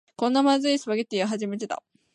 [0.15, 1.83] こんなまずいスパゲティは初めてだ